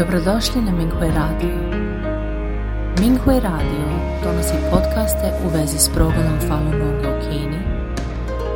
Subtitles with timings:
[0.00, 1.56] Dobrodošli na Minghui Radio.
[3.00, 3.86] Minghui Radio
[4.24, 7.58] donosi podcaste u vezi s progledom Falun Gonga u Kini,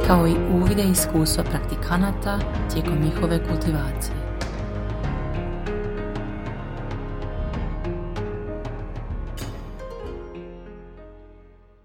[0.06, 2.38] kao i uvide iskustva praktikanata
[2.72, 4.14] tijekom njihove kultivacije.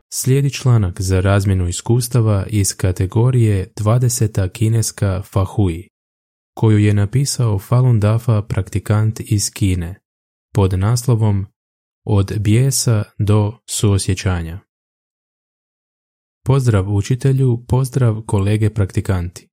[0.09, 4.49] Slijedi članak za razmjenu iskustava iz kategorije 20.
[4.49, 5.88] kineska Fahui,
[6.59, 9.95] koju je napisao Falun Dafa praktikant iz Kine,
[10.53, 11.45] pod naslovom
[12.05, 14.59] Od bijesa do suosjećanja.
[16.45, 19.47] Pozdrav učitelju, pozdrav kolege praktikanti.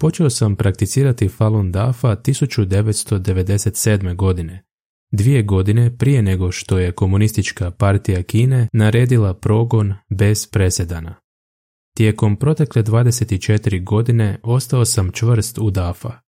[0.00, 4.16] Počeo sam prakticirati Falun Dafa 1997.
[4.16, 4.64] godine,
[5.12, 11.14] dvije godine prije nego što je komunistička partija Kine naredila progon bez presedana.
[11.96, 16.23] Tijekom protekle 24 godine ostao sam čvrst u Dafa.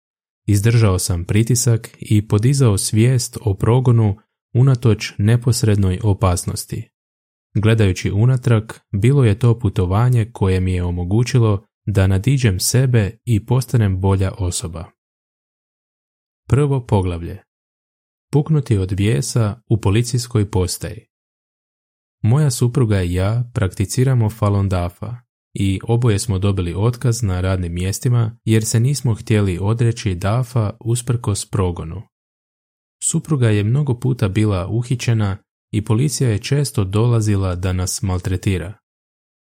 [0.47, 4.17] Izdržao sam pritisak i podizao svijest o progonu
[4.55, 6.89] unatoč neposrednoj opasnosti.
[7.55, 14.01] Gledajući unatrag, bilo je to putovanje koje mi je omogućilo da nadiđem sebe i postanem
[14.01, 14.85] bolja osoba.
[16.49, 17.43] Prvo poglavlje
[18.33, 21.07] puknuti od bijesa u policijskoj postaji.
[22.23, 25.17] Moja supruga i ja prakticiramo Falun Dafa
[25.55, 31.51] i oboje smo dobili otkaz na radnim mjestima jer se nismo htjeli odreći Dafa usprkos
[31.51, 32.03] progonu.
[33.03, 35.37] Supruga je mnogo puta bila uhićena
[35.73, 38.79] i policija je često dolazila da nas maltretira.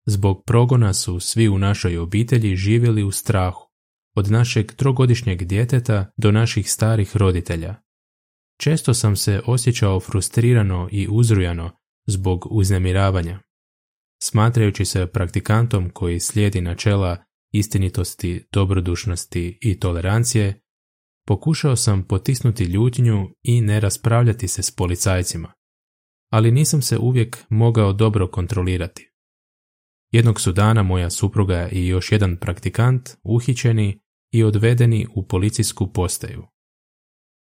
[0.07, 3.67] Zbog progona su svi u našoj obitelji živjeli u strahu,
[4.17, 7.75] od našeg trogodišnjeg djeteta do naših starih roditelja.
[8.61, 11.71] Često sam se osjećao frustrirano i uzrujano
[12.07, 13.41] zbog uznemiravanja.
[14.27, 20.61] Smatrajući se praktikantom koji slijedi načela istinitosti, dobrodušnosti i tolerancije,
[21.27, 25.53] pokušao sam potisnuti ljutnju i ne raspravljati se s policajcima,
[26.33, 29.11] ali nisam se uvijek mogao dobro kontrolirati.
[30.13, 34.01] Jednog su dana moja supruga i još jedan praktikant uhićeni
[34.33, 36.47] i odvedeni u policijsku postaju.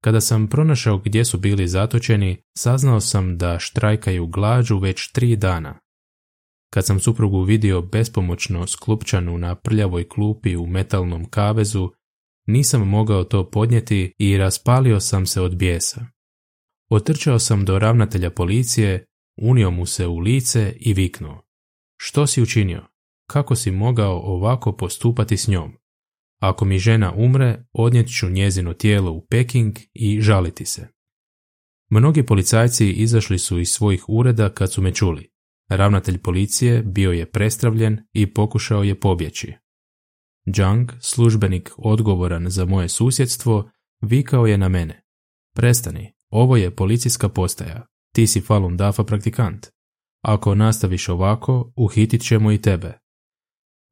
[0.03, 5.79] Kada sam pronašao gdje su bili zatočeni, saznao sam da štrajkaju glađu već tri dana.
[6.73, 11.89] Kad sam suprugu vidio bespomoćno sklupčanu na prljavoj klupi u metalnom kavezu,
[12.47, 16.05] nisam mogao to podnijeti i raspalio sam se od bijesa.
[16.89, 19.05] Otrčao sam do ravnatelja policije,
[19.37, 21.41] unio mu se u lice i viknuo.
[21.97, 22.83] Što si učinio?
[23.29, 25.73] Kako si mogao ovako postupati s njom?
[26.39, 30.87] Ako mi žena umre, odnijet ću njezino tijelo u Peking i žaliti se.
[31.89, 35.31] Mnogi policajci izašli su iz svojih ureda kad su me čuli.
[35.73, 39.53] Ravnatelj policije bio je prestravljen i pokušao je pobjeći.
[40.45, 43.69] Jang, službenik odgovoran za moje susjedstvo,
[44.01, 45.03] vikao je na mene.
[45.55, 47.85] Prestani, ovo je policijska postaja.
[48.15, 49.67] Ti si Falun Dafa praktikant.
[50.21, 52.97] Ako nastaviš ovako, uhitit ćemo i tebe.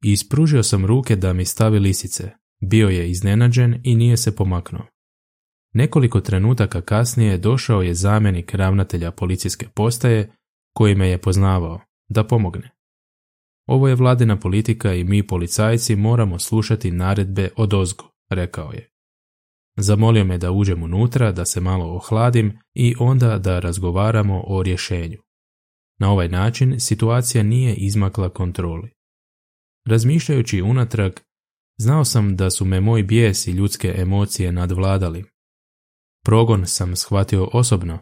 [0.04, 2.30] Ispružio sam ruke da mi stavi lisice,
[2.62, 4.86] bio je iznenađen i nije se pomaknuo.
[5.72, 10.39] Nekoliko trenutaka kasnije došao je zamjenik ravnatelja policijske postaje
[10.76, 12.70] koji me je poznavao da pomogne.
[13.68, 18.88] Ovo je vladina politika i mi policajci moramo slušati naredbe od ozgo, rekao je.
[19.76, 25.18] Zamolio me da uđem unutra, da se malo ohladim i onda da razgovaramo o rješenju.
[25.98, 28.90] Na ovaj način situacija nije izmakla kontroli.
[29.86, 31.12] Razmišljajući unatrag,
[31.80, 35.24] Znao sam da su me moj bijes i ljudske emocije nadvladali.
[36.24, 37.98] Progon sam shvatio osobno.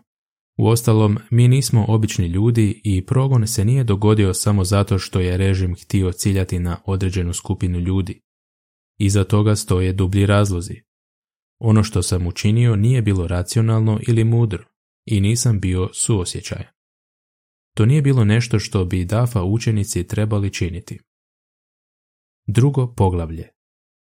[0.58, 5.74] Uostalom, mi nismo obični ljudi i progon se nije dogodio samo zato što je režim
[5.74, 8.20] htio ciljati na određenu skupinu ljudi.
[8.98, 10.74] Iza toga stoje dublji razlozi.
[11.58, 14.64] Ono što sam učinio nije bilo racionalno ili mudro
[15.06, 16.64] i nisam bio suosjećaj.
[17.76, 21.00] To nije bilo nešto što bi DAFA učenici trebali činiti.
[22.46, 23.48] Drugo poglavlje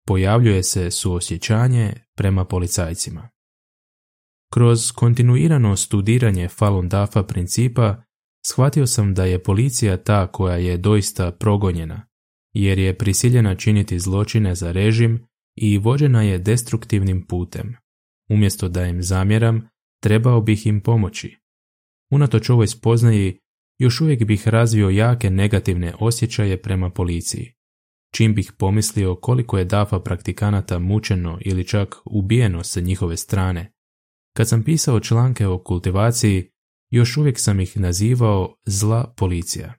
[0.08, 3.30] pojavljuje se suosjećanje prema policajcima.
[4.54, 8.04] Kroz kontinuirano studiranje Falun Dafa principa
[8.46, 12.08] shvatio sam da je policija ta koja je doista progonjena,
[12.54, 15.26] jer je prisiljena činiti zločine za režim
[15.56, 17.76] i vođena je destruktivnim putem.
[18.30, 19.70] Umjesto da im zamjeram,
[20.04, 21.38] trebao bih im pomoći.
[22.12, 23.40] Unatoč ovoj spoznaji,
[23.80, 27.54] još uvijek bih razvio jake negativne osjećaje prema policiji
[28.12, 33.71] čim bih pomislio koliko je dafa praktikanata mučeno ili čak ubijeno sa njihove strane.
[34.34, 36.50] Kad sam pisao članke o kultivaciji,
[36.90, 39.74] još uvijek sam ih nazivao zla policija.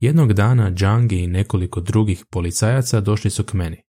[0.00, 3.82] Jednog dana Džangi i nekoliko drugih policajaca došli su k meni.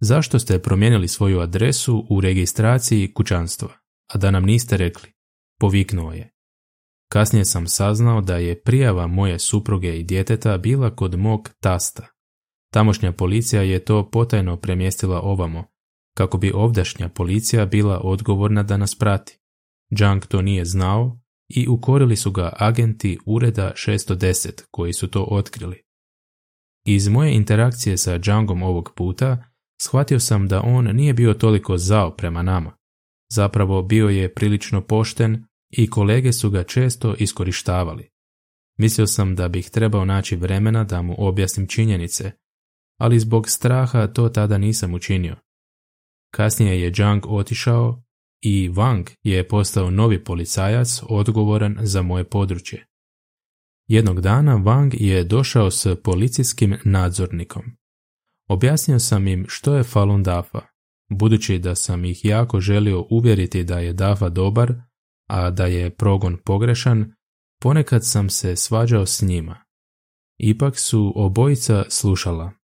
[0.00, 3.80] Zašto ste promijenili svoju adresu u registraciji kućanstva?
[4.10, 5.12] a da nam niste rekli,
[5.60, 6.30] poviknuo je.
[7.08, 12.06] Kasnije sam saznao da je prijava moje supruge i djeteta bila kod mog tasta.
[12.72, 15.64] Tamošnja policija je to potajno premjestila ovamo,
[16.20, 19.38] kako bi ovdašnja policija bila odgovorna da nas prati.
[19.90, 25.82] Junk to nije znao i ukorili su ga agenti Ureda 610 koji su to otkrili.
[26.86, 29.44] Iz moje interakcije sa Jungom ovog puta
[29.82, 32.76] shvatio sam da on nije bio toliko zao prema nama.
[33.32, 38.08] Zapravo bio je prilično pošten i kolege su ga često iskorištavali.
[38.78, 42.32] Mislio sam da bih trebao naći vremena da mu objasnim činjenice,
[42.98, 45.36] ali zbog straha to tada nisam učinio.
[46.30, 48.02] Kasnije je Jung otišao
[48.42, 52.86] i Wang je postao novi policajac odgovoran za moje područje.
[53.88, 57.62] Jednog dana Wang je došao s policijskim nadzornikom.
[58.48, 60.60] Objasnio sam im što je Falun Dafa,
[61.10, 64.74] budući da sam ih jako želio uvjeriti da je Dafa dobar,
[65.28, 67.12] a da je progon pogrešan,
[67.62, 69.64] ponekad sam se svađao s njima.
[70.38, 72.59] Ipak su obojica slušala.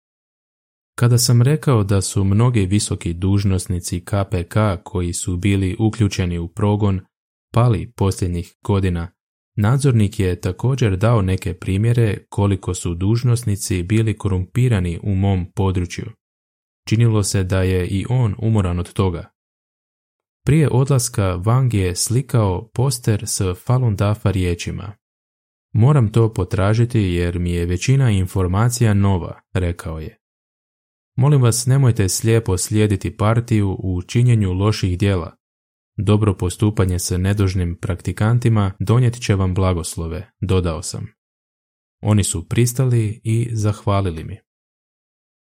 [0.98, 7.00] Kada sam rekao da su mnogi visoki dužnosnici KPK koji su bili uključeni u progon
[7.54, 9.12] pali posljednjih godina,
[9.56, 16.04] nadzornik je također dao neke primjere koliko su dužnosnici bili korumpirani u mom području.
[16.88, 19.30] Činilo se da je i on umoran od toga.
[20.46, 24.92] Prije odlaska Wang je slikao poster s Falun Dafa riječima.
[25.72, 30.23] Moram to potražiti jer mi je većina informacija nova, rekao je.
[31.16, 35.36] Molim vas nemojte slijepo slijediti partiju u činjenju loših djela.
[35.96, 41.06] Dobro postupanje sa nedožnim praktikantima donijet će vam blagoslove, dodao sam.
[42.02, 44.38] Oni su pristali i zahvalili mi.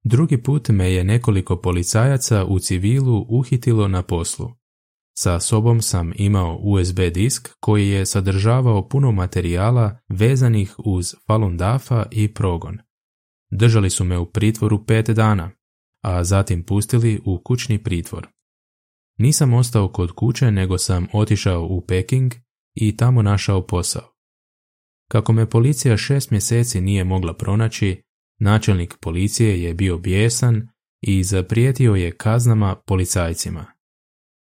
[0.03, 4.51] Drugi put me je nekoliko policajaca u civilu uhitilo na poslu.
[5.18, 12.06] Sa sobom sam imao USB disk koji je sadržavao puno materijala vezanih uz Falun Dafa
[12.11, 12.77] i progon.
[13.51, 15.51] Držali su me u pritvoru pet dana,
[16.03, 18.27] a zatim pustili u kućni pritvor.
[19.18, 22.33] Nisam ostao kod kuće nego sam otišao u Peking
[22.75, 24.15] i tamo našao posao.
[25.12, 28.01] Kako me policija šest mjeseci nije mogla pronaći,
[28.39, 30.68] načelnik policije je bio bijesan
[31.01, 33.65] i zaprijetio je kaznama policajcima.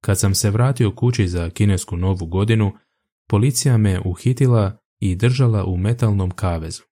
[0.03, 2.73] Kad sam se vratio kući za kinesku novu godinu,
[3.29, 6.88] policija me uhitila i držala u metalnom kavezu.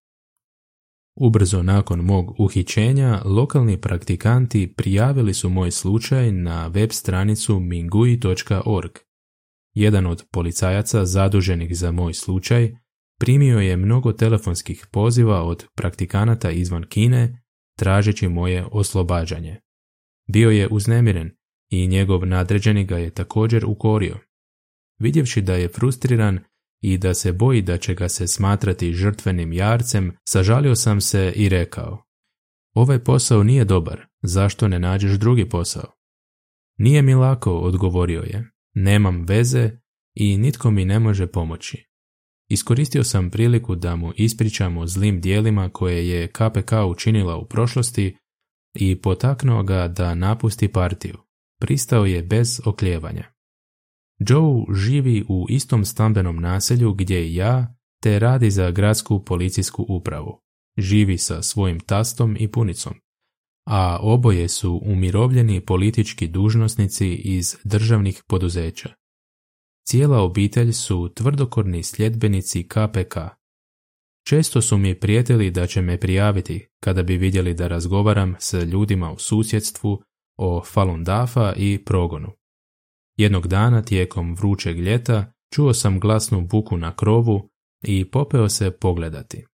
[1.19, 8.91] Ubrzo nakon mog uhićenja, lokalni praktikanti prijavili su moj slučaj na web stranicu mingui.org.
[9.73, 12.75] Jedan od policajaca zaduženih za moj slučaj
[13.19, 17.41] primio je mnogo telefonskih poziva od praktikanata izvan Kine
[17.77, 19.59] tražeći moje oslobađanje.
[20.27, 21.31] Bio je uznemiren
[21.69, 24.17] i njegov nadređeni ga je također ukorio.
[24.99, 26.39] Vidjevši da je frustriran
[26.81, 31.49] i da se boji da će ga se smatrati žrtvenim jarcem, sažalio sam se i
[31.49, 32.07] rekao
[32.73, 35.91] Ovaj posao nije dobar, zašto ne nađeš drugi posao?
[36.77, 38.51] Nije mi lako, odgovorio je.
[38.73, 39.71] Nemam veze
[40.13, 41.87] i nitko mi ne može pomoći.
[42.49, 48.17] Iskoristio sam priliku da mu ispričam o zlim dijelima koje je KPK učinila u prošlosti
[48.75, 51.17] i potaknuo ga da napusti partiju.
[51.59, 53.36] Pristao je bez okljevanja.
[54.19, 60.41] Joe živi u istom stambenom naselju gdje i ja, te radi za gradsku policijsku upravu.
[60.77, 62.93] Živi sa svojim tastom i punicom.
[63.65, 68.89] A oboje su umirovljeni politički dužnosnici iz državnih poduzeća.
[69.87, 73.17] Cijela obitelj su tvrdokorni sljedbenici KPK.
[74.27, 79.11] Često su mi prijetili da će me prijaviti kada bi vidjeli da razgovaram s ljudima
[79.11, 80.01] u susjedstvu
[80.37, 82.36] o Falun Dafa i progonu.
[83.17, 87.49] Jednog dana tijekom vrućeg ljeta čuo sam glasnu buku na krovu
[87.83, 89.45] i popeo se pogledati.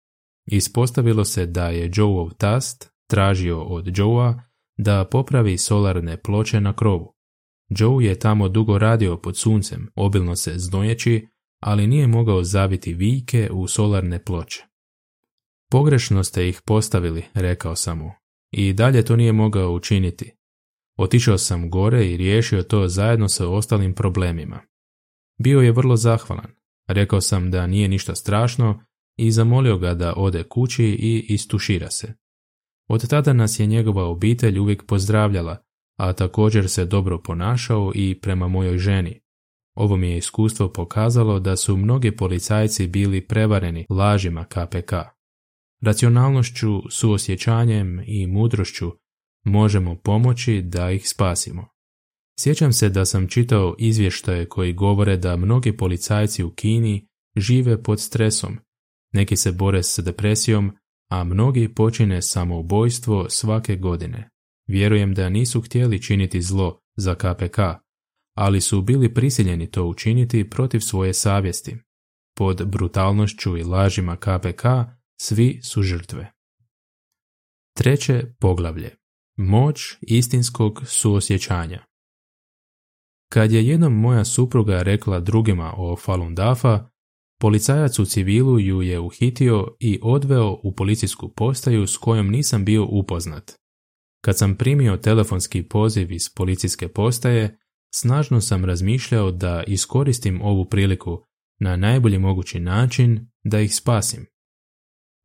[0.47, 4.35] Ispostavilo se da je Joeov tast tražio od Joea
[4.77, 7.15] da popravi solarne ploče na krovu.
[7.69, 11.27] Joe je tamo dugo radio pod suncem, obilno se znojeći,
[11.61, 14.65] ali nije mogao zaviti vijke u solarne ploče.
[15.71, 18.11] Pogrešno ste ih postavili, rekao sam mu,
[18.51, 20.33] i dalje to nije mogao učiniti.
[20.97, 24.61] Otišao sam gore i riješio to zajedno sa ostalim problemima.
[25.39, 26.51] Bio je vrlo zahvalan.
[26.89, 28.85] Rekao sam da nije ništa strašno
[29.17, 32.15] i zamolio ga da ode kući i istušira se.
[32.89, 35.63] Od tada nas je njegova obitelj uvijek pozdravljala,
[35.99, 39.21] a također se dobro ponašao i prema mojoj ženi.
[39.75, 44.93] Ovo mi je iskustvo pokazalo da su mnogi policajci bili prevareni lažima KPK.
[45.81, 48.93] Racionalnošću, suosjećanjem i mudrošću
[49.45, 51.69] možemo pomoći da ih spasimo.
[52.41, 58.01] Sjećam se da sam čitao izvještaje koji govore da mnogi policajci u Kini žive pod
[58.01, 58.59] stresom,
[59.13, 60.73] neki se bore s depresijom,
[61.11, 64.29] a mnogi počine samoubojstvo svake godine.
[64.69, 67.59] Vjerujem da nisu htjeli činiti zlo za KPK,
[68.37, 71.77] ali su bili prisiljeni to učiniti protiv svoje savjesti.
[72.37, 74.63] Pod brutalnošću i lažima KPK
[75.21, 76.33] svi su žrtve.
[77.77, 79.02] Treće poglavlje.
[79.37, 81.85] Moć istinskog suosjećanja.
[83.33, 86.91] Kad je jednom moja supruga rekla drugima o Falun Dafa,
[87.41, 92.87] policajac u civilu ju je uhitio i odveo u policijsku postaju s kojom nisam bio
[92.91, 93.53] upoznat.
[94.25, 97.59] Kad sam primio telefonski poziv iz policijske postaje,
[97.95, 101.25] snažno sam razmišljao da iskoristim ovu priliku
[101.61, 104.27] na najbolji mogući način da ih spasim.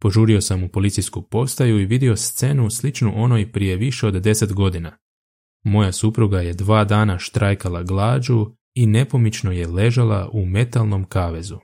[0.01, 4.97] Požurio sam u policijsku postaju i vidio scenu sličnu onoj prije više od deset godina.
[5.63, 11.57] Moja supruga je dva dana štrajkala glađu i nepomično je ležala u metalnom kavezu.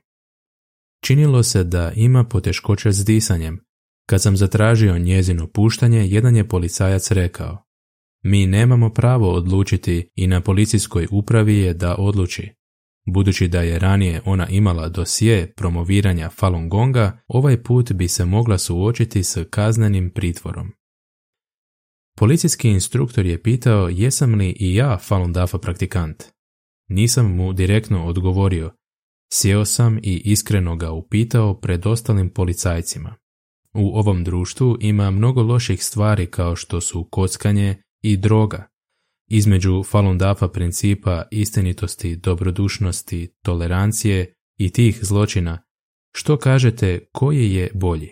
[1.03, 3.59] Činilo se da ima poteškoće s disanjem.
[4.09, 7.63] Kad sam zatražio njezino puštanje, jedan je policajac rekao
[8.23, 12.62] Mi nemamo pravo odlučiti i na policijskoj upravi je da odluči.
[13.05, 18.57] Budući da je ranije ona imala dosije promoviranja Falun Gonga, ovaj put bi se mogla
[18.57, 20.71] suočiti s kaznenim pritvorom.
[22.17, 26.23] Policijski instruktor je pitao jesam li i ja Falun Dafa praktikant.
[26.89, 28.71] Nisam mu direktno odgovorio.
[29.33, 33.15] Sjeo sam i iskreno ga upitao pred ostalim policajcima.
[33.73, 38.72] U ovom društvu ima mnogo loših stvari kao što su kockanje i droga.
[39.29, 45.63] Između Falun Dafa principa istinitosti, dobrodušnosti, tolerancije i tih zločina,
[46.15, 48.09] što kažete koji je bolji?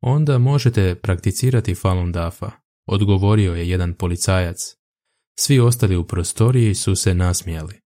[0.00, 2.50] Onda možete prakticirati Falun Dafa,
[2.86, 4.56] odgovorio je jedan policajac.
[5.38, 7.80] Svi ostali u prostoriji su se nasmijali.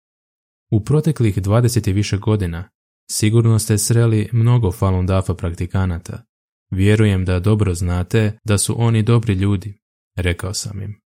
[0.71, 2.71] U proteklih 20 i više godina
[3.11, 6.25] sigurno ste sreli mnogo Falun Dafa praktikanata.
[6.71, 9.81] Vjerujem da dobro znate da su oni dobri ljudi,
[10.17, 11.08] rekao sam im.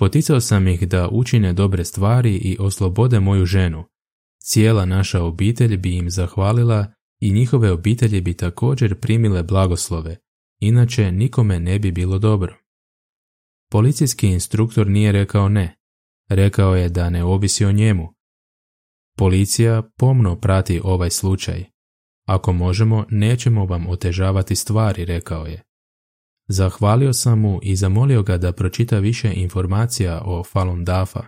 [0.00, 3.84] Poticao sam ih da učine dobre stvari i oslobode moju ženu.
[4.42, 10.16] Cijela naša obitelj bi im zahvalila i njihove obitelji bi također primile blagoslove,
[10.60, 12.56] inače nikome ne bi bilo dobro.
[13.70, 15.76] Policijski instruktor nije rekao ne.
[16.28, 18.14] Rekao je da ne ovisi o njemu.
[19.16, 21.64] Policija pomno prati ovaj slučaj.
[22.26, 25.69] Ako možemo, nećemo vam otežavati stvari, rekao je.
[26.52, 31.22] Zahvalio sam mu i zamolio ga da pročita više informacija o Falun Dafa.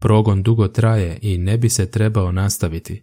[0.00, 3.02] Progon dugo traje i ne bi se trebao nastaviti.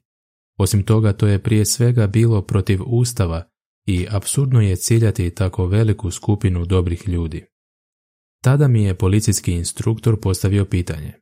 [0.58, 3.43] Osim toga, to je prije svega bilo protiv ustava
[3.86, 7.46] i apsurdno je ciljati tako veliku skupinu dobrih ljudi.
[8.43, 11.13] Tada mi je policijski instruktor postavio pitanje.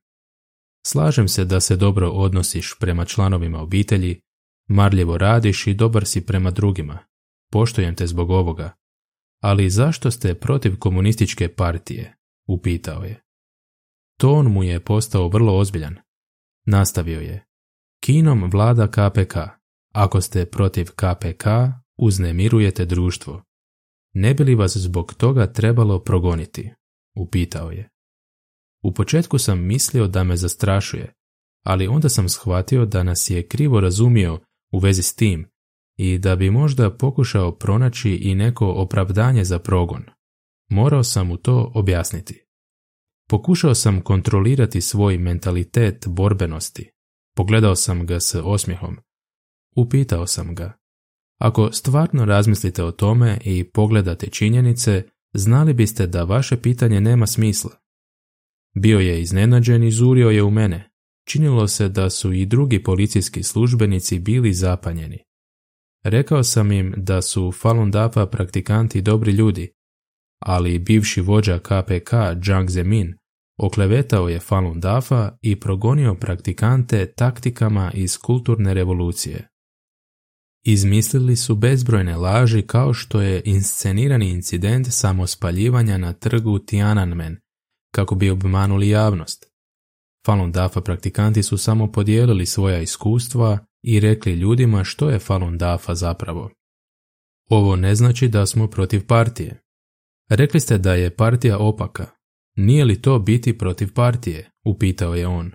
[0.87, 4.19] Slažem se da se dobro odnosiš prema članovima obitelji,
[4.67, 6.99] marljivo radiš i dobar si prema drugima.
[7.51, 8.86] Poštojem te zbog ovoga.
[9.41, 12.17] Ali zašto ste protiv komunističke partije?
[12.47, 13.21] Upitao je.
[14.19, 15.95] Ton mu je postao vrlo ozbiljan.
[16.65, 17.45] Nastavio je.
[18.03, 19.35] Kinom vlada KPK.
[19.93, 21.45] Ako ste protiv KPK,
[21.97, 23.43] uznemirujete društvo.
[24.13, 26.71] Ne bi li vas zbog toga trebalo progoniti?
[27.17, 27.89] upitao je.
[28.83, 31.13] U početku sam mislio da me zastrašuje,
[31.63, 34.39] ali onda sam shvatio da nas je krivo razumio
[34.71, 35.49] u vezi s tim
[35.97, 40.03] i da bi možda pokušao pronaći i neko opravdanje za progon.
[40.69, 42.43] Morao sam mu to objasniti.
[43.29, 46.91] Pokušao sam kontrolirati svoj mentalitet borbenosti.
[47.35, 48.97] Pogledao sam ga s osmjehom.
[49.75, 50.73] Upitao sam ga.
[51.39, 57.71] Ako stvarno razmislite o tome i pogledate činjenice, znali biste da vaše pitanje nema smisla.
[58.75, 60.89] Bio je iznenađen i zurio je u mene.
[61.27, 65.26] Činilo se da su i drugi policijski službenici bili zapanjeni.
[66.09, 69.71] Rekao sam im da su Falun Dafa praktikanti dobri ljudi,
[70.39, 72.13] ali bivši vođa KPK
[72.45, 73.15] Jiang Zemin
[73.57, 79.47] oklevetao je Falun Dafa i progonio praktikante taktikama iz kulturne revolucije.
[80.65, 87.37] Izmislili su bezbrojne laži kao što je inscenirani incident samospaljivanja na trgu Tiananmen,
[87.95, 89.45] kako bi obmanuli javnost.
[90.25, 95.95] Falun Dafa praktikanti su samo podijelili svoja iskustva i rekli ljudima što je Falun Dafa
[95.95, 96.49] zapravo.
[97.49, 99.61] Ovo ne znači da smo protiv partije.
[100.29, 102.05] Rekli ste da je partija opaka.
[102.55, 104.51] Nije li to biti protiv partije?
[104.65, 105.51] upitao je on.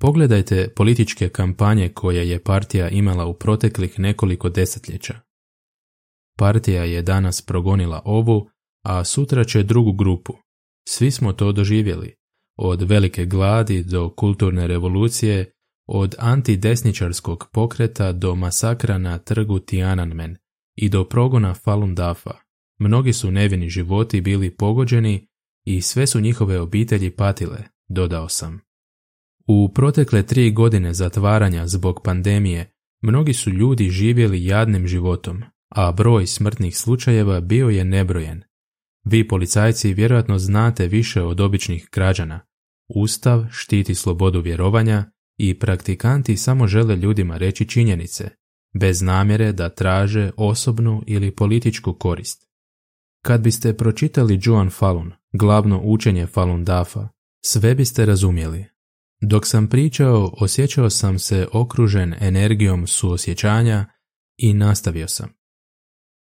[0.00, 5.20] Pogledajte političke kampanje koje je partija imala u proteklih nekoliko desetljeća.
[6.38, 8.50] Partija je danas progonila ovu,
[8.84, 10.34] a sutra će drugu grupu.
[10.88, 12.14] Svi smo to doživjeli.
[12.60, 15.52] od velike gladi do kulturne revolucije,
[15.88, 20.36] od antidesničarskog pokreta do masakra na trgu Tiananmen
[20.76, 22.34] i do progona Falun Dafa.
[22.78, 25.28] Mnogi su nevini životi bili pogođeni
[25.64, 28.60] i sve su njihove obitelji patile, dodao sam.
[29.46, 36.26] U protekle tri godine zatvaranja zbog pandemije, mnogi su ljudi živjeli jadnim životom, a broj
[36.26, 38.42] smrtnih slučajeva bio je nebrojen.
[39.04, 42.40] Vi policajci vjerojatno znate više od običnih građana.
[42.88, 48.30] Ustav štiti slobodu vjerovanja i praktikanti samo žele ljudima reći činjenice,
[48.80, 52.48] bez namjere da traže osobnu ili političku korist.
[53.24, 57.08] Kad biste pročitali Juan Falun, glavno učenje Falun Dafa,
[57.44, 58.64] sve biste razumjeli.
[59.20, 63.86] Dok sam pričao, osjećao sam se okružen energijom suosjećanja
[64.36, 65.28] i nastavio sam.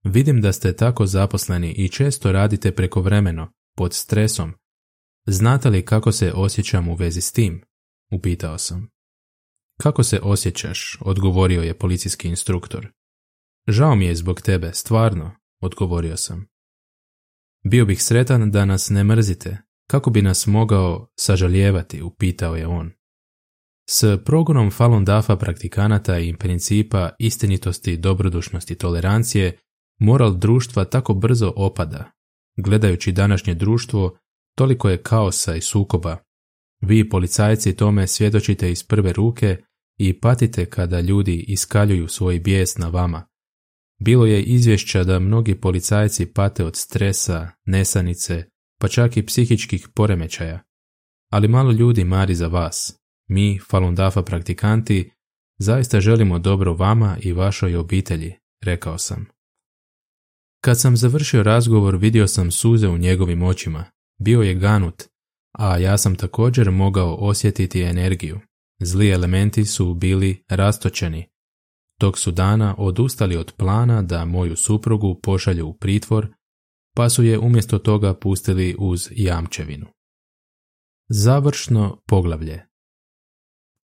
[0.03, 4.53] Vidim da ste tako zaposleni i često radite prekovremeno, pod stresom.
[5.25, 7.63] Znate li kako se osjećam u vezi s tim?
[8.11, 8.96] Upitao sam.
[9.81, 10.97] Kako se osjećaš?
[11.01, 12.87] Odgovorio je policijski instruktor.
[13.67, 15.31] Žao mi je zbog tebe, stvarno,
[15.61, 16.47] odgovorio sam.
[17.63, 19.57] Bio bih sretan da nas ne mrzite,
[19.89, 22.91] kako bi nas mogao sažaljevati, upitao je on.
[23.89, 29.57] S progonom Falun Dafa praktikanata i principa istinitosti, dobrodušnosti i tolerancije,
[29.99, 32.11] moral društva tako brzo opada.
[32.57, 34.17] Gledajući današnje društvo,
[34.55, 36.17] toliko je kaosa i sukoba.
[36.81, 39.57] Vi policajci tome svjedočite iz prve ruke
[39.97, 43.27] i patite kada ljudi iskaljuju svoj bijes na vama.
[43.99, 48.43] Bilo je izvješća da mnogi policajci pate od stresa, nesanice,
[48.79, 50.63] pa čak i psihičkih poremećaja.
[51.31, 52.99] Ali malo ljudi mari za vas.
[53.29, 55.11] Mi, Falun Dafa praktikanti,
[55.57, 59.25] zaista želimo dobro vama i vašoj obitelji, rekao sam.
[60.61, 63.85] Kad sam završio razgovor vidio sam suze u njegovim očima.
[64.19, 65.03] Bio je ganut,
[65.51, 68.39] a ja sam također mogao osjetiti energiju.
[68.79, 71.29] Zli elementi su bili rastočeni.
[71.99, 76.27] Tog su dana odustali od plana da moju suprugu pošalju u pritvor,
[76.95, 79.85] pa su je umjesto toga pustili uz jamčevinu.
[81.09, 82.67] Završno poglavlje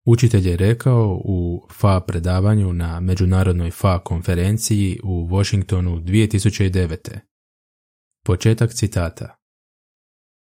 [0.04, 7.18] Učitelj je rekao u FA predavanju na Međunarodnoj FA konferenciji u Washingtonu 2009.
[8.24, 9.36] Početak citata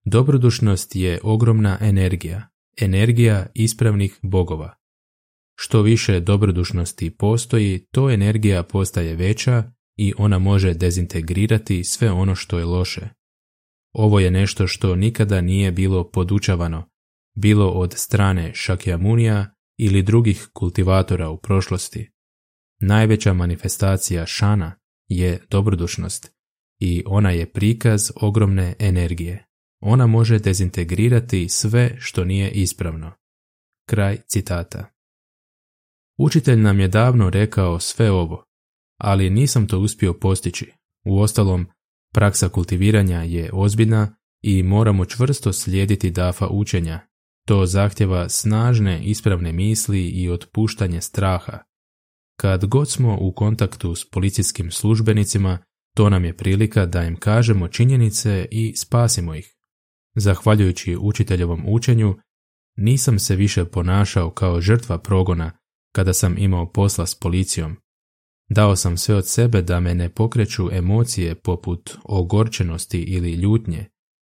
[0.06, 4.76] Dobrodušnost je ogromna energija, energija ispravnih bogova.
[5.56, 12.60] Što više dobrodušnosti postoji, to energija postaje veća i ona može dezintegrirati sve ono što
[12.60, 13.10] je loše.
[13.94, 16.90] Ovo je nešto što nikada nije bilo podučavano,
[17.36, 22.12] bilo od strane Šakjamunija ili drugih kultivatora u prošlosti.
[22.82, 26.32] Najveća manifestacija šana je dobrodušnost
[26.80, 29.49] i ona je prikaz ogromne energije.
[29.80, 33.12] Ona može dezintegrirati sve što nije ispravno.
[33.86, 34.86] Kraj citata.
[36.18, 38.44] Učitelj nam je davno rekao sve ovo,
[38.98, 40.72] ali nisam to uspio postići.
[41.06, 41.68] Uostalom,
[42.14, 47.00] praksa kultiviranja je ozbiljna i moramo čvrsto slijediti dafa učenja.
[47.48, 51.60] To zahtjeva snažne ispravne misli i otpuštanje straha.
[52.40, 55.58] Kad god smo u kontaktu s policijskim službenicima,
[55.96, 59.59] to nam je prilika da im kažemo činjenice i spasimo ih.
[60.20, 62.16] Zahvaljujući učiteljevom učenju,
[62.78, 65.52] nisam se više ponašao kao žrtva progona
[65.96, 67.76] kada sam imao posla s policijom.
[68.50, 73.86] Dao sam sve od sebe da me ne pokreću emocije poput ogorčenosti ili ljutnje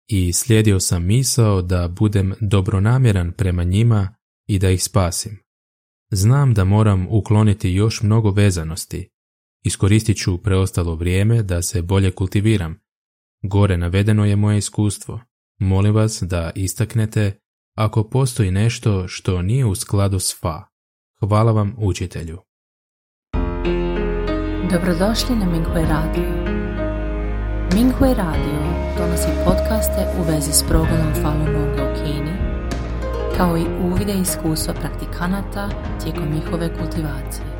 [0.08, 4.16] i slijedio sam misao da budem dobronamjeran prema njima
[4.48, 5.40] i da ih spasim.
[6.12, 9.10] Znam da moram ukloniti još mnogo vezanosti.
[9.64, 12.80] Iskoristit ću preostalo vrijeme da se bolje kultiviram.
[13.44, 15.22] Gore navedeno je moje iskustvo.
[15.60, 17.40] Molim vas da istaknete
[17.76, 20.64] ako postoji nešto što nije u skladu s fa.
[21.20, 22.40] Hvala vam učitelju.
[24.72, 26.58] Dobrodošli na Minghui Radio.
[27.74, 28.60] Minghui Radio
[28.98, 32.34] donosi podcaste u vezi s progledom Falun Gonga u Kini,
[33.38, 35.70] kao i uvide iskustva praktikanata
[36.04, 37.57] tijekom njihove kultivacije.